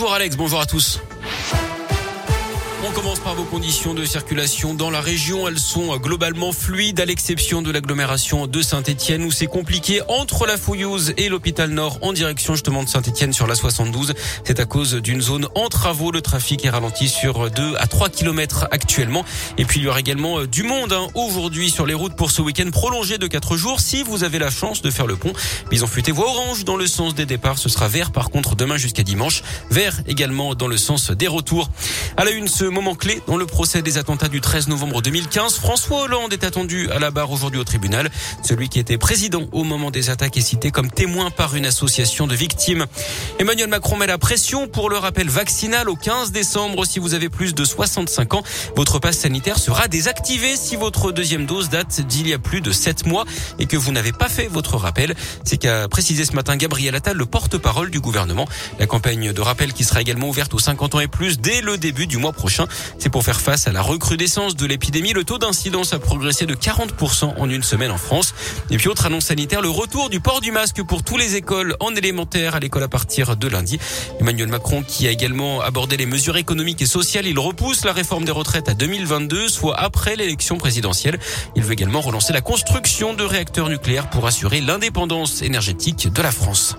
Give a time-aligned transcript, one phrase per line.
[0.00, 1.00] Bonjour Alex, bonjour à tous.
[2.88, 5.46] On commence par vos conditions de circulation dans la région.
[5.46, 10.56] Elles sont globalement fluides à l'exception de l'agglomération de Saint-Etienne où c'est compliqué entre la
[10.56, 14.14] Fouillouse et l'hôpital Nord en direction justement de Saint-Etienne sur la 72.
[14.42, 16.10] C'est à cause d'une zone en travaux.
[16.12, 19.22] Le trafic est ralenti sur 2 à 3 kilomètres actuellement.
[19.58, 22.40] Et puis il y aura également du monde hein, aujourd'hui sur les routes pour ce
[22.40, 23.80] week-end prolongé de 4 jours.
[23.80, 25.34] Si vous avez la chance de faire le pont,
[25.70, 27.58] Bison Futé voie orange dans le sens des départs.
[27.58, 29.42] Ce sera vert par contre demain jusqu'à dimanche.
[29.70, 31.68] Vert également dans le sens des retours.
[32.16, 35.56] À la une, ce moment clé dans le procès des attentats du 13 novembre 2015.
[35.56, 38.08] François Hollande est attendu à la barre aujourd'hui au tribunal.
[38.44, 42.28] Celui qui était président au moment des attaques est cité comme témoin par une association
[42.28, 42.86] de victimes.
[43.40, 46.84] Emmanuel Macron met la pression pour le rappel vaccinal au 15 décembre.
[46.84, 48.42] Si vous avez plus de 65 ans,
[48.76, 52.70] votre passe sanitaire sera désactivé si votre deuxième dose date d'il y a plus de
[52.70, 53.24] 7 mois
[53.58, 55.16] et que vous n'avez pas fait votre rappel.
[55.42, 58.46] C'est qu'a précisé ce matin Gabriel Attal, le porte-parole du gouvernement.
[58.78, 61.76] La campagne de rappel qui sera également ouverte aux 50 ans et plus dès le
[61.76, 62.67] début du mois prochain.
[62.98, 65.12] C'est pour faire face à la recrudescence de l'épidémie.
[65.12, 68.34] Le taux d'incidence a progressé de 40% en une semaine en France.
[68.70, 71.76] Et puis autre annonce sanitaire, le retour du port du masque pour tous les écoles
[71.80, 73.78] en élémentaire à l'école à partir de lundi.
[74.20, 77.26] Emmanuel Macron qui a également abordé les mesures économiques et sociales.
[77.26, 81.18] Il repousse la réforme des retraites à 2022, soit après l'élection présidentielle.
[81.56, 86.32] Il veut également relancer la construction de réacteurs nucléaires pour assurer l'indépendance énergétique de la
[86.32, 86.76] France.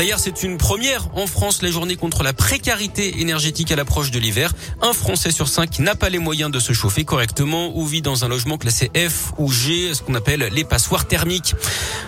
[0.00, 4.18] D'ailleurs, c'est une première en France, la journée contre la précarité énergétique à l'approche de
[4.18, 4.54] l'hiver.
[4.80, 8.24] Un Français sur cinq n'a pas les moyens de se chauffer correctement ou vit dans
[8.24, 11.54] un logement classé F ou G, ce qu'on appelle les passoires thermiques.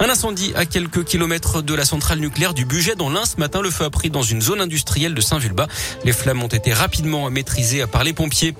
[0.00, 3.62] Un incendie à quelques kilomètres de la centrale nucléaire du budget dans l'Ain ce matin.
[3.62, 5.68] Le feu a pris dans une zone industrielle de Saint-Vulbas.
[6.04, 8.54] Les flammes ont été rapidement maîtrisées par les pompiers.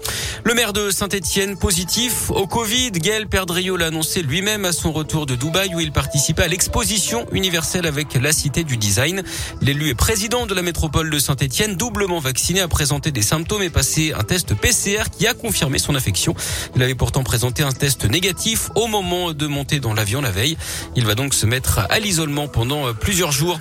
[0.45, 2.93] Le maire de Saint-Etienne, positif au Covid.
[2.93, 7.27] Gaël Perdriau l'a annoncé lui-même à son retour de Dubaï où il participait à l'exposition
[7.33, 9.18] universelle avec la Cité du Design.
[9.61, 13.71] L'élu et président de la métropole de Saint-Etienne, doublement vacciné, a présenté des symptômes et
[13.71, 16.35] passé un test PCR qui a confirmé son affection.
[16.77, 20.57] Il avait pourtant présenté un test négatif au moment de monter dans l'avion la veille.
[20.97, 23.59] Il va donc se mettre à l'isolement pendant plusieurs jours.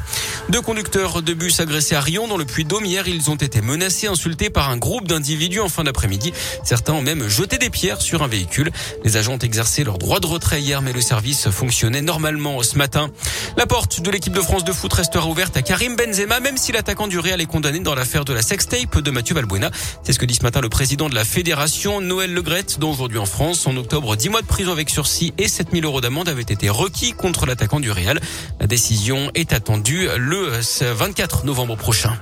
[0.49, 2.85] Deux conducteurs de bus agressés à Rion dans le Puy-de-Dôme.
[2.85, 6.31] Hier, ils ont été menacés, insultés par un groupe d'individus en fin d'après-midi.
[6.63, 8.71] Certains ont même jeté des pierres sur un véhicule.
[9.03, 12.77] Les agents ont exercé leur droit de retrait hier, mais le service fonctionnait normalement ce
[12.77, 13.09] matin.
[13.57, 16.71] La porte de l'équipe de France de foot restera ouverte à Karim Benzema, même si
[16.71, 19.69] l'attaquant du Real est condamné dans l'affaire de la sextape de Mathieu Valbuena.
[20.03, 23.17] C'est ce que dit ce matin le président de la fédération, Noël Legrette, dont aujourd'hui
[23.17, 26.41] en France, en octobre, 10 mois de prison avec sursis et 7000 euros d'amende avaient
[26.41, 28.21] été requis contre l'attaquant du Real.
[28.61, 30.07] La décision est attendue
[30.45, 32.13] 24 novembre prochain.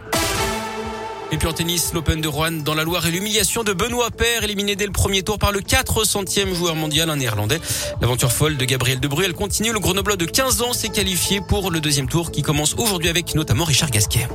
[1.32, 4.44] Et puis en tennis, l'Open de Rouen dans la Loire et l'humiliation de Benoît Paire,
[4.44, 7.60] éliminé dès le premier tour par le 400e joueur mondial, un néerlandais.
[8.00, 9.74] L'aventure folle de Gabriel Debrue, elle continue.
[9.74, 13.36] Le Grenoblois de 15 ans s'est qualifié pour le deuxième tour qui commence aujourd'hui avec
[13.36, 14.28] notamment Richard Gasquet.